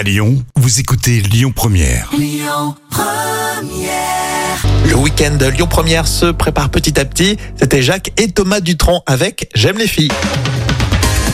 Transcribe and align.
À 0.00 0.02
Lyon, 0.02 0.42
vous 0.56 0.80
écoutez 0.80 1.20
Lyon 1.20 1.52
Première. 1.54 2.10
Le 4.88 4.94
week-end 4.96 5.36
Lyon 5.54 5.66
Première 5.66 6.08
se 6.08 6.24
prépare 6.24 6.70
petit 6.70 6.98
à 6.98 7.04
petit. 7.04 7.36
C'était 7.60 7.82
Jacques 7.82 8.10
et 8.16 8.30
Thomas 8.30 8.60
Dutronc 8.60 9.02
avec 9.04 9.50
J'aime 9.54 9.76
les 9.76 9.86
filles. 9.86 10.08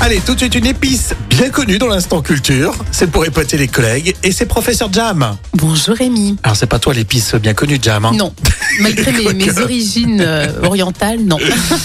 Allez, 0.00 0.18
tout 0.18 0.34
de 0.34 0.40
suite 0.40 0.56
une 0.56 0.66
épice 0.66 1.14
bien 1.30 1.50
connue 1.50 1.79
dans 1.79 1.87
l'instant 1.87 2.22
culture. 2.22 2.74
C'est 2.90 3.08
pour 3.08 3.24
épater 3.24 3.56
les 3.56 3.68
collègues 3.68 4.16
et 4.24 4.32
c'est 4.32 4.46
professeur 4.46 4.93
Jam. 4.93 5.37
Bonjour 5.55 5.95
Rémi. 5.95 6.37
Alors 6.43 6.57
c'est 6.57 6.67
pas 6.67 6.80
toi 6.80 6.93
l'épice 6.93 7.37
bien 7.37 7.55
connue 7.55 7.79
Jam. 7.80 8.05
hein 8.05 8.14
Non, 8.17 8.35
malgré 8.80 9.12
mes, 9.12 9.33
mes 9.46 9.59
origines 9.61 10.21
euh, 10.21 10.48
orientales, 10.64 11.21
non. 11.21 11.39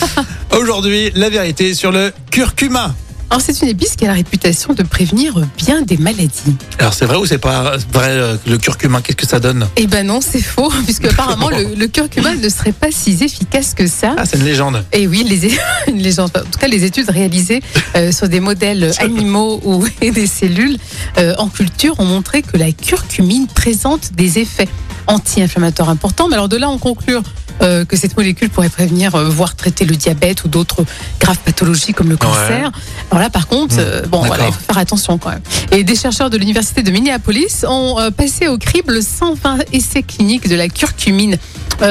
Aujourd'hui, 0.60 1.12
la 1.14 1.30
vérité 1.30 1.76
sur 1.76 1.92
le 1.92 2.12
curcuma. 2.32 2.96
Alors 3.32 3.40
c'est 3.40 3.62
une 3.62 3.70
épice 3.70 3.96
qui 3.96 4.04
a 4.04 4.10
la 4.10 4.14
réputation 4.16 4.74
de 4.74 4.84
prévenir 4.84 5.40
bien 5.56 5.84
des 5.84 5.96
maladies. 5.96 6.58
Alors 6.80 6.94
c'est 6.94 7.06
vrai 7.06 7.16
ou 7.16 7.26
c'est 7.26 7.38
pas 7.38 7.78
vrai 7.94 8.10
euh, 8.10 8.36
le 8.46 8.58
curcuma 8.58 9.00
Qu'est-ce 9.00 9.16
que 9.16 9.26
ça 9.26 9.40
donne? 9.40 9.70
Eh 9.78 9.88
ben 9.88 10.06
non, 10.06 10.20
c'est 10.20 10.42
faux, 10.42 10.70
puisque 10.84 11.06
apparemment 11.06 11.50
le, 11.50 11.74
le 11.74 11.88
curcuma 11.88 12.36
ne 12.36 12.50
serait 12.50 12.74
pas 12.74 12.92
si 12.92 13.12
efficace 13.24 13.74
que 13.74 13.88
ça. 13.88 14.16
Ah, 14.18 14.26
c'est 14.26 14.36
une 14.36 14.44
légende. 14.44 14.84
Et 14.92 15.08
oui, 15.08 15.24
les, 15.24 15.58
une 15.88 16.02
légende. 16.02 16.32
En 16.36 16.42
tout 16.42 16.60
cas, 16.60 16.68
les 16.68 16.84
études 16.84 17.10
réalisées 17.10 17.62
euh, 17.96 18.12
sur 18.12 18.28
des 18.28 18.42
modèles 18.42 18.92
animaux 19.00 19.62
ou 19.64 19.86
et 20.02 20.12
des 20.12 20.28
cellules 20.28 20.78
euh, 21.18 21.34
en 21.38 21.48
culture 21.48 21.98
ont 22.02 22.06
montré 22.06 22.42
que 22.42 22.58
la 22.58 22.74
curcumine 22.74 23.48
présente 23.48 24.12
des 24.12 24.40
effets 24.40 24.68
anti-inflammatoires 25.08 25.90
importants. 25.90 26.28
Mais 26.28 26.36
alors 26.36 26.50
de 26.50 26.58
là, 26.58 26.70
on 26.70 26.78
conclut 26.78 27.16
euh, 27.62 27.86
que 27.86 27.96
cette 27.96 28.18
molécule 28.18 28.50
pourrait 28.50 28.70
prévenir, 28.70 29.14
euh, 29.16 29.30
voire 29.30 29.56
traiter 29.56 29.86
le 29.86 29.96
diabète 29.96 30.44
ou 30.44 30.48
d'autres 30.48 30.84
graves 31.20 31.38
pathologies 31.38 31.94
comme 31.94 32.10
le 32.10 32.18
cancer. 32.18 32.72
Alors 33.12 33.22
là, 33.22 33.30
par 33.30 33.48
contre, 33.48 33.76
euh, 33.78 34.02
bon, 34.08 34.22
voilà, 34.24 34.48
il 34.48 34.54
faut 34.54 34.60
faire 34.66 34.78
attention 34.78 35.18
quand 35.18 35.30
même. 35.30 35.42
Et 35.72 35.84
des 35.84 35.96
chercheurs 35.96 36.30
de 36.30 36.38
l'université 36.38 36.82
de 36.82 36.92
Minneapolis 36.92 37.66
ont 37.68 37.98
passé 38.16 38.48
au 38.48 38.58
crible 38.58 39.04
120 39.04 39.60
essais 39.74 40.04
cliniques 40.04 40.50
de 40.50 40.56
la 40.56 40.70
curcumine 40.70 41.38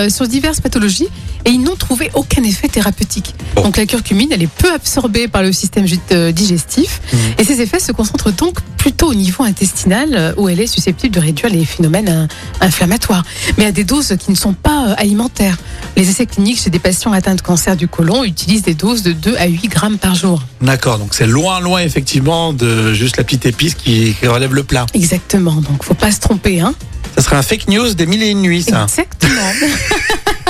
sur 0.09 0.27
diverses 0.29 0.61
pathologies 0.61 1.09
et 1.45 1.51
ils 1.51 1.61
n'ont 1.63 1.77
trouvé 1.77 2.11
aucun 2.15 2.43
effet 2.43 2.69
thérapeutique. 2.69 3.35
Bon. 3.55 3.63
Donc 3.63 3.77
la 3.77 3.87
curcumine, 3.87 4.29
elle 4.33 4.43
est 4.43 4.47
peu 4.51 4.73
absorbée 4.73 5.29
par 5.29 5.43
le 5.43 5.53
système 5.53 5.87
euh, 6.13 6.33
digestif 6.33 7.01
Mhm. 7.13 7.19
et 7.39 7.45
ses 7.45 7.61
effets 7.61 7.81
se 7.81 7.93
concentrent 7.93 8.33
donc 8.33 8.59
plutôt 8.77 9.09
au 9.09 9.15
niveau 9.15 9.45
intestinal 9.45 10.09
euh, 10.15 10.33
où 10.37 10.49
elle 10.49 10.61
est 10.61 10.67
susceptible 10.67 11.15
de 11.15 11.21
réduire 11.21 11.51
les 11.53 11.65
phénomènes 11.65 12.09
euh, 12.09 12.27
inflammatoires, 12.61 13.25
mais 13.59 13.67
à 13.67 13.73
des 13.73 13.85
doses 13.85 14.15
qui 14.19 14.31
ne 14.31 14.37
sont 14.37 14.53
pas 14.55 14.93
alimentaires. 14.97 15.57
Les 15.97 16.09
essais 16.09 16.27
cliniques 16.27 16.61
chez 16.61 16.71
des 16.71 16.79
patients 16.79 17.13
atteints 17.13 17.35
de 17.35 17.41
cancer 17.43 17.77
du 17.77 17.89
côlon 17.89 18.25
utilisent 18.25 18.63
des 18.63 18.75
doses 18.75 19.03
de 19.03 19.13
2 19.13 19.37
à 19.37 19.47
8 19.47 19.69
grammes 19.69 19.99
par 19.99 20.15
jour. 20.15 20.43
D'accord, 20.63 20.99
donc 20.99 21.15
c'est 21.15 21.27
loin, 21.27 21.61
loin 21.61 21.81
effectivement 21.81 22.53
de 22.53 22.93
juste 22.95 23.17
la 23.17 23.25
petite 23.25 23.47
épice 23.47 23.75
qui, 23.75 24.15
qui 24.19 24.27
relève 24.27 24.55
le 24.55 24.63
plat. 24.63 24.87
Exactement, 24.95 25.55
donc 25.57 25.83
faut 25.85 25.95
pas 25.95 26.11
se 26.13 26.21
tromper. 26.21 26.61
Hein 26.61 26.75
Ça 27.17 27.23
serait 27.23 27.37
un 27.37 27.43
fake 27.43 27.69
news 27.69 27.95
des 27.95 28.07
mille 28.07 28.23
et 28.23 28.29
une 28.31 28.43
nuits, 28.43 28.63
ça. 28.63 28.85
Exactement. 28.85 29.53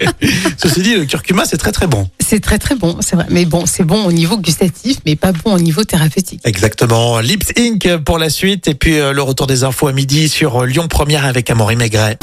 Ceci 0.57 0.83
dit, 0.83 0.95
le 0.95 1.05
curcuma, 1.05 1.45
c'est 1.45 1.57
très 1.57 1.73
très 1.73 1.87
bon. 1.87 2.09
c'est 2.21 2.41
très 2.41 2.59
très 2.59 2.75
bon, 2.75 2.97
c'est 3.01 3.17
vrai. 3.17 3.27
Mais 3.31 3.45
bon, 3.45 3.67
c'est 3.67 3.85
bon 3.85 4.05
au 4.05 4.13
niveau 4.13 4.39
gustatif, 4.39 4.99
mais 5.07 5.17
pas 5.17 5.33
bon 5.33 5.55
au 5.55 5.59
niveau 5.59 5.85
thérapeutique. 5.85 6.41
Exactement. 6.45 7.21
Lips 7.21 7.53
Inc. 7.59 7.97
pour 8.05 8.19
la 8.19 8.31
suite. 8.31 8.69
Et 8.69 8.75
puis 8.75 8.99
euh, 8.99 9.13
le 9.13 9.23
retour 9.23 9.47
des 9.47 9.65
infos 9.65 9.89
à 9.89 9.93
midi 9.93 10.29
sur 10.29 10.63
euh, 10.63 10.67
Lyon 10.67 10.89
Première 10.89 11.25
avec 11.25 11.51
Amaury 11.51 11.77
Maigret. 11.77 12.19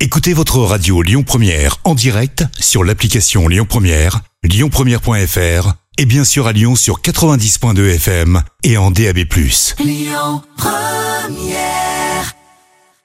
Écoutez 0.00 0.32
votre 0.32 0.58
radio 0.58 1.02
Lyon 1.02 1.22
Première 1.22 1.76
en 1.84 1.94
direct 1.94 2.44
sur 2.58 2.84
l'application 2.84 3.48
Lyon 3.48 3.66
Première, 3.68 4.20
lyonpremière.fr 4.42 5.74
et 5.98 6.06
bien 6.06 6.24
sûr 6.24 6.46
à 6.46 6.52
Lyon 6.52 6.74
sur 6.74 7.00
90.2 7.00 7.94
FM 7.94 8.42
et 8.64 8.76
en 8.76 8.90
DAB+. 8.90 9.20